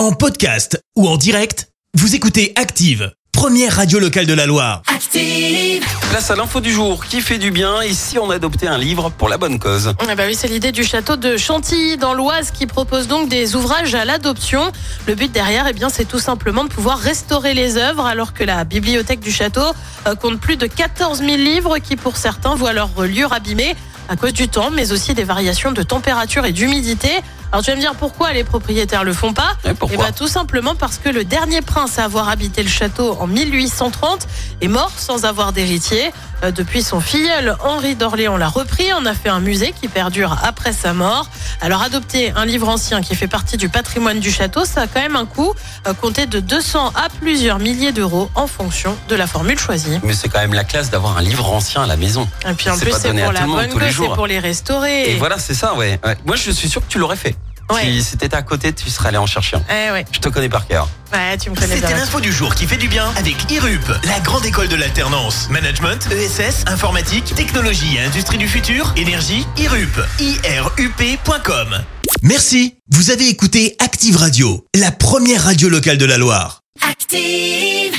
En 0.00 0.12
podcast 0.12 0.82
ou 0.96 1.06
en 1.06 1.18
direct, 1.18 1.68
vous 1.92 2.14
écoutez 2.14 2.54
Active, 2.56 3.12
première 3.32 3.76
radio 3.76 3.98
locale 3.98 4.24
de 4.24 4.32
la 4.32 4.46
Loire. 4.46 4.80
Active. 4.86 5.84
Place 6.08 6.30
à 6.30 6.36
l'info 6.36 6.62
du 6.62 6.72
jour 6.72 7.04
qui 7.04 7.20
fait 7.20 7.36
du 7.36 7.50
bien 7.50 7.82
et 7.82 7.92
si 7.92 8.18
on 8.18 8.30
adoptait 8.30 8.66
un 8.66 8.78
livre 8.78 9.10
pour 9.10 9.28
la 9.28 9.36
bonne 9.36 9.58
cause? 9.58 9.92
Ah 9.98 10.14
bah 10.14 10.22
oui, 10.26 10.34
c'est 10.34 10.48
l'idée 10.48 10.72
du 10.72 10.84
château 10.84 11.16
de 11.16 11.36
Chantilly 11.36 11.98
dans 11.98 12.14
l'Oise 12.14 12.50
qui 12.50 12.66
propose 12.66 13.08
donc 13.08 13.28
des 13.28 13.54
ouvrages 13.56 13.94
à 13.94 14.06
l'adoption. 14.06 14.72
Le 15.06 15.14
but 15.14 15.30
derrière, 15.30 15.66
eh 15.68 15.74
bien, 15.74 15.90
c'est 15.90 16.06
tout 16.06 16.18
simplement 16.18 16.64
de 16.64 16.70
pouvoir 16.70 16.98
restaurer 16.98 17.52
les 17.52 17.76
œuvres 17.76 18.06
alors 18.06 18.32
que 18.32 18.42
la 18.42 18.64
bibliothèque 18.64 19.20
du 19.20 19.30
château 19.30 19.74
euh, 20.06 20.14
compte 20.14 20.40
plus 20.40 20.56
de 20.56 20.66
14 20.66 21.18
000 21.18 21.32
livres 21.32 21.76
qui 21.76 21.96
pour 21.96 22.16
certains 22.16 22.54
voient 22.54 22.72
leur 22.72 22.94
reliure 22.94 23.34
abîmée 23.34 23.76
à 24.08 24.16
cause 24.16 24.32
du 24.32 24.48
temps, 24.48 24.70
mais 24.70 24.92
aussi 24.92 25.12
des 25.12 25.24
variations 25.24 25.72
de 25.72 25.82
température 25.82 26.46
et 26.46 26.52
d'humidité. 26.52 27.10
Alors 27.52 27.64
tu 27.64 27.70
vas 27.70 27.76
me 27.76 27.80
dire 27.80 27.94
pourquoi 27.94 28.32
les 28.32 28.44
propriétaires 28.44 29.02
le 29.02 29.12
font 29.12 29.32
pas 29.32 29.56
Et 29.64 29.74
pourquoi 29.74 29.96
Eh 29.98 30.02
ben, 30.10 30.12
tout 30.12 30.28
simplement 30.28 30.74
parce 30.74 30.98
que 30.98 31.08
le 31.08 31.24
dernier 31.24 31.62
prince 31.62 31.98
à 31.98 32.04
avoir 32.04 32.28
habité 32.28 32.62
le 32.62 32.68
château 32.68 33.16
en 33.18 33.26
1830 33.26 34.26
est 34.60 34.68
mort 34.68 34.92
sans 34.96 35.24
avoir 35.24 35.52
d'héritier. 35.52 36.12
Euh, 36.42 36.52
depuis 36.52 36.82
son 36.82 37.00
filleul 37.00 37.56
Henri 37.60 37.96
d'Orléans 37.96 38.36
l'a 38.36 38.48
repris, 38.48 38.86
on 38.98 39.04
a 39.04 39.14
fait 39.14 39.28
un 39.28 39.40
musée 39.40 39.74
qui 39.78 39.88
perdure 39.88 40.38
après 40.42 40.72
sa 40.72 40.92
mort. 40.92 41.28
Alors 41.60 41.82
adopter 41.82 42.32
un 42.36 42.46
livre 42.46 42.68
ancien 42.68 43.02
qui 43.02 43.14
fait 43.14 43.26
partie 43.26 43.56
du 43.56 43.68
patrimoine 43.68 44.20
du 44.20 44.30
château, 44.30 44.64
ça 44.64 44.82
a 44.82 44.86
quand 44.86 45.00
même 45.00 45.16
un 45.16 45.26
coût 45.26 45.52
euh, 45.86 45.92
compté 45.92 46.26
de 46.26 46.40
200 46.40 46.92
à 46.94 47.08
plusieurs 47.20 47.58
milliers 47.58 47.92
d'euros 47.92 48.30
en 48.36 48.46
fonction 48.46 48.96
de 49.08 49.16
la 49.16 49.26
formule 49.26 49.58
choisie. 49.58 49.98
Mais 50.02 50.14
c'est 50.14 50.28
quand 50.28 50.40
même 50.40 50.54
la 50.54 50.64
classe 50.64 50.88
d'avoir 50.90 51.18
un 51.18 51.22
livre 51.22 51.50
ancien 51.52 51.82
à 51.82 51.86
la 51.86 51.96
maison. 51.96 52.28
Et 52.48 52.54
puis 52.54 52.70
en 52.70 52.78
plus 52.78 52.92
c'est 52.92 53.12
pour 53.12 53.32
la 53.32 53.46
bonne 53.46 53.68
c'est 53.90 54.14
pour 54.14 54.26
les 54.26 54.38
restaurer. 54.38 55.10
Et 55.10 55.16
voilà, 55.16 55.38
c'est 55.38 55.54
ça, 55.54 55.74
ouais. 55.74 55.98
Ouais. 56.04 56.16
Moi, 56.24 56.36
je 56.36 56.50
suis 56.50 56.68
sûr 56.68 56.80
que 56.80 56.90
tu 56.90 56.98
l'aurais 56.98 57.16
fait. 57.16 57.34
Ouais. 57.72 58.00
Si, 58.00 58.16
t'étais 58.16 58.36
à 58.36 58.42
côté, 58.42 58.72
tu 58.72 58.88
serais 58.90 59.08
allé 59.08 59.18
en 59.18 59.26
chercher 59.26 59.56
un. 59.56 59.62
Eh 59.70 59.90
ouais, 59.92 60.04
Je 60.12 60.18
te 60.18 60.28
connais 60.28 60.48
par 60.48 60.66
cœur. 60.66 60.88
ouais, 61.12 61.36
tu 61.38 61.50
me 61.50 61.54
connais 61.54 61.76
C'était 61.76 61.94
l'info 61.94 62.20
du 62.20 62.32
jour 62.32 62.54
qui 62.54 62.66
fait 62.66 62.76
du 62.76 62.88
bien 62.88 63.10
avec 63.16 63.50
IRUP, 63.50 63.86
la 64.04 64.20
grande 64.20 64.44
école 64.44 64.68
de 64.68 64.76
l'alternance. 64.76 65.48
Management, 65.50 66.08
ESS, 66.10 66.64
informatique, 66.66 67.34
technologie 67.34 67.96
et 67.96 68.00
industrie 68.02 68.38
du 68.38 68.48
futur, 68.48 68.92
énergie, 68.96 69.46
IRUP. 69.56 69.98
IRUP.com. 70.18 71.78
Merci. 72.22 72.74
Vous 72.90 73.10
avez 73.10 73.28
écouté 73.28 73.76
Active 73.78 74.16
Radio, 74.16 74.66
la 74.74 74.90
première 74.90 75.44
radio 75.44 75.68
locale 75.68 75.98
de 75.98 76.04
la 76.04 76.18
Loire. 76.18 76.60
Active. 76.88 77.89